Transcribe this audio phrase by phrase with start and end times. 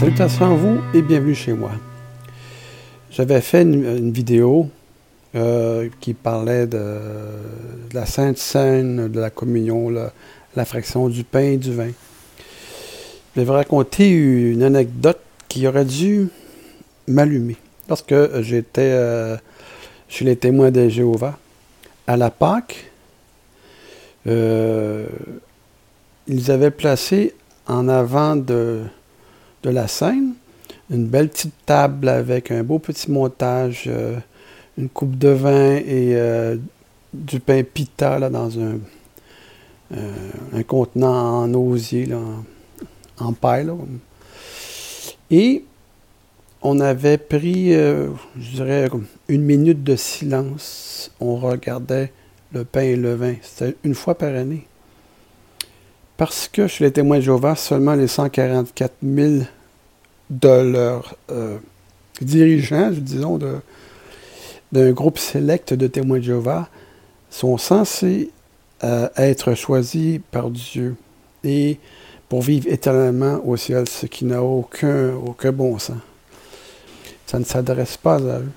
[0.00, 1.72] Salutations à vous et bienvenue chez moi.
[3.10, 4.70] J'avais fait une, vidéo
[5.34, 6.96] euh, qui parlait de,
[7.92, 11.90] la Sainte Seine, de la communion, la, fraction du pain et du vin.
[13.34, 16.30] Je vais vous raconter une anecdote qui aurait dû
[17.06, 17.56] m'allumer.
[17.86, 19.36] Lorsque j'étais euh,
[20.08, 21.38] chez les témoins de Jéhovah,
[22.06, 22.90] à la Pâque,
[24.26, 25.04] euh,
[26.26, 27.34] ils avaient placé
[27.66, 28.80] en avant de,
[29.62, 30.34] de la scène
[30.90, 34.18] une belle petite table avec un beau petit montage, euh,
[34.76, 36.56] une coupe de vin et euh,
[37.14, 38.78] du pain pita dans un,
[40.52, 42.08] un contenant en osier,
[43.18, 43.68] en, paille.
[45.30, 45.64] Et
[46.62, 48.88] on avait pris, je dirais,
[49.28, 51.10] une minute de silence.
[51.20, 52.12] On regardait
[52.52, 53.34] le pain et le vin.
[53.42, 54.66] C'était une fois par année.
[56.16, 59.42] Parce que chez les témoins de Jéhovah, seulement les 144 000
[60.30, 61.58] de leurs euh,
[62.20, 63.38] dirigeants, disons,
[64.72, 66.68] d'un groupe sélect de témoins de Jéhovah,
[67.30, 68.30] sont censés
[68.84, 70.96] euh, être choisis par Dieu
[71.44, 71.78] et
[72.28, 75.98] pour vivre éternellement au ciel, ce qui n'a aucun, aucun bon sens.
[77.26, 78.52] Ça ne s'adresse pas à eux.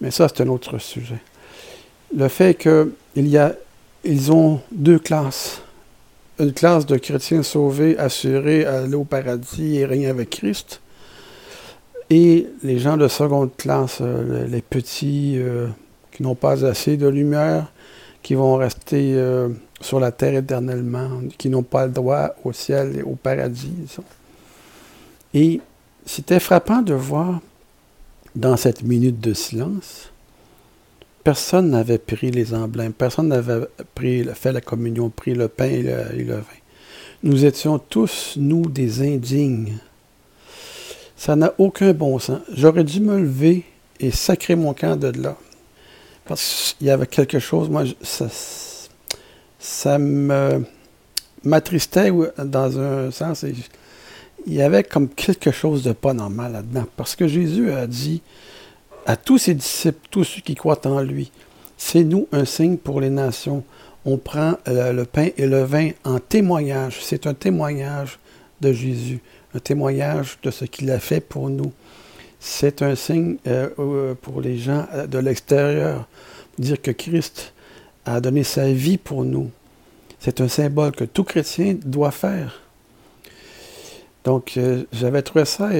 [0.00, 1.18] Mais ça, c'est un autre sujet.
[2.14, 3.54] Le fait qu'il y a,
[4.04, 5.62] ils ont deux classes
[6.38, 10.80] une classe de chrétiens sauvés assurés à aller au paradis et régner avec Christ.
[12.10, 15.68] Et les gens de seconde classe, euh, les petits euh,
[16.12, 17.72] qui n'ont pas assez de lumière,
[18.22, 19.48] qui vont rester euh,
[19.80, 23.96] sur la terre éternellement, qui n'ont pas le droit au ciel et au paradis.
[25.32, 25.60] Et
[26.04, 27.40] c'était frappant de voir
[28.34, 30.10] dans cette minute de silence
[31.24, 35.82] personne n'avait pris les emblèmes, personne n'avait pris, fait la communion, pris le pain et
[35.82, 36.42] le, vin.
[37.22, 39.78] Nous étions tous, nous, des indignes.
[41.24, 42.40] Ça n'a aucun bon sens.
[42.52, 43.64] J'aurais dû me lever
[43.98, 45.38] et sacrer mon camp de là.
[46.26, 48.26] Parce qu'il y avait quelque chose, moi, ça,
[49.58, 50.66] ça me
[51.42, 53.42] m'attristait dans un sens.
[54.46, 56.84] Il y avait comme quelque chose de pas normal là-dedans.
[56.94, 58.20] Parce que Jésus a dit,
[59.06, 61.32] à tous ses disciples, tous ceux qui croient en lui.
[61.78, 63.64] C'est nous un signe pour les nations.
[64.04, 66.98] On prend euh, le pain et le vin en témoignage.
[67.00, 68.18] C'est un témoignage
[68.60, 69.20] de Jésus,
[69.54, 71.72] un témoignage de ce qu'il a fait pour nous.
[72.40, 76.06] C'est un signe euh, euh, pour les gens de l'extérieur,
[76.58, 77.54] dire que Christ
[78.04, 79.50] a donné sa vie pour nous.
[80.18, 82.60] C'est un symbole que tout chrétien doit faire.
[84.24, 85.70] Donc, euh, j'avais trouvé ça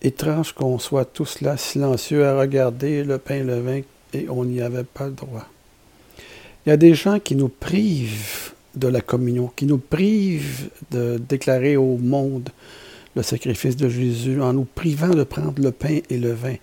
[0.00, 3.80] étrange qu'on soit tous là, silencieux, à regarder le pain le vin,
[4.12, 5.46] et on n'y avait pas le droit.
[6.66, 11.20] Il y a des gens qui nous privent de la communion, qui nous privent de
[11.28, 12.50] déclarer au monde
[13.14, 16.54] le sacrifice de Jésus en nous privant de prendre le pain et le vin.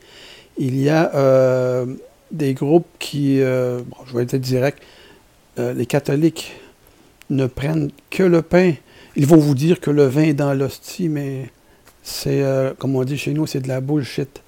[0.58, 1.86] Il y a euh,
[2.32, 4.82] des groupes qui, euh, je vais être direct,
[5.58, 6.54] les catholiques
[7.30, 8.72] ne prennent que le pain
[9.16, 11.50] ils vont vous dire que le vin est dans l'hostie, mais
[12.04, 14.42] c'est, euh, comme on dit chez nous, c'est de la bullshit.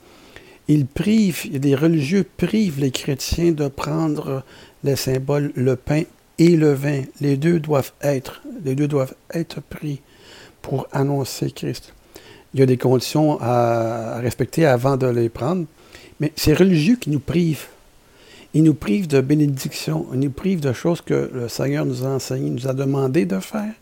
[0.70, 4.44] Ils privent, les religieux privent les chrétiens de prendre
[4.84, 6.04] les symboles, le pain
[6.42, 7.04] et le vin.
[7.20, 10.02] Les deux doivent être, les deux doivent être pris
[10.64, 11.94] pour annoncer Christ.
[12.54, 15.66] Il y a des conditions à, respecter avant de les prendre,
[16.20, 17.68] mais c'est religieux qui nous privent.
[18.56, 22.10] Ils nous privent de bénédictions, ils nous privent de choses que le Seigneur nous a
[22.10, 23.74] enseignées, nous a demandé de faire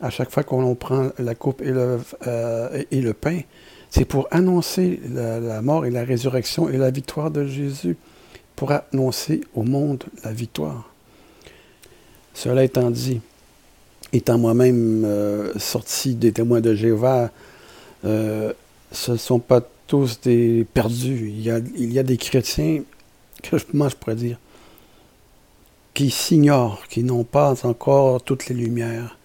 [0.00, 3.40] à chaque fois qu'on prend la coupe euh, et le pain,
[3.90, 7.96] c'est pour annoncer la, mort et la résurrection et la victoire de Jésus,
[8.56, 10.91] pour annoncer au monde la victoire.
[12.34, 13.20] Cela étant dit,
[14.12, 17.30] étant moi-même euh, sorti des témoins de Jéhovah,
[18.04, 18.52] euh,
[18.90, 21.30] ce ne sont pas tous des perdus.
[21.30, 22.82] Il y a, des chrétiens,
[23.42, 24.38] que, comment je pourrais dire,
[25.94, 29.16] qui s'ignorent, qui n'ont pas encore toutes les lumières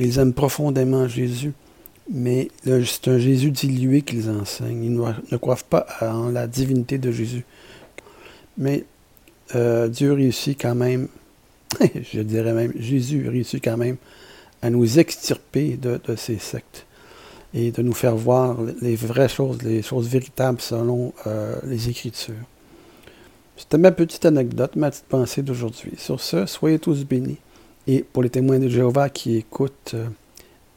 [0.00, 1.52] ils aiment profondément Jésus,
[2.08, 4.84] mais c'est un Jésus dilué qu'ils enseignent.
[4.84, 7.44] Ils ne, croient pas en la divinité de Jésus.
[8.56, 8.84] Mais
[9.56, 11.08] euh, Dieu réussit quand même,
[12.12, 13.96] je dirais même, Jésus réussit quand même
[14.62, 16.86] à nous extirper de, ces sectes
[17.54, 22.34] et de nous faire voir les vraies choses, les choses véritables selon euh, les Écritures.
[23.56, 25.92] C'était ma petite anecdote, ma petite pensée d'aujourd'hui.
[25.96, 27.38] Sur ce, soyez tous bénis.
[27.88, 30.06] Et pour les témoins de Jéhovah qui écoutent, euh,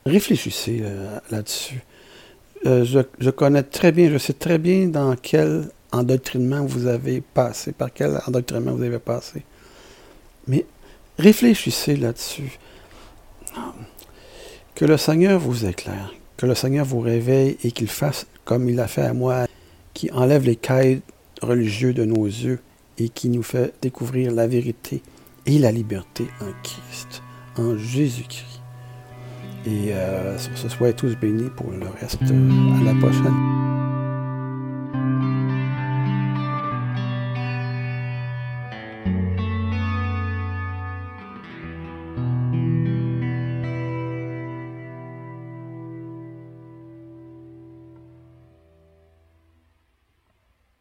[0.06, 1.84] réfléchissez euh, là-dessus.
[2.66, 7.72] Euh, je, connais très bien, je sais très bien dans quel endoctrinement vous avez passé,
[7.72, 9.44] par quel endoctrinement vous avez passé.
[10.48, 10.66] Mais
[11.22, 12.60] réfléchissez là-dessus.
[14.76, 16.14] Que le Seigneur vous éclaire.
[16.38, 19.46] Que le Seigneur vous réveille et qu'il fasse comme il a fait à moi,
[19.94, 21.02] qui enlève les cailles
[21.42, 22.60] religieux de nos yeux
[22.98, 25.02] et qui nous fait découvrir la vérité
[25.46, 27.22] et la liberté en Christ,
[27.58, 28.62] en Jésus-Christ.
[29.66, 32.22] Et euh, sur ce, soyez tous bénis pour le reste.
[32.24, 33.81] à la prochaine.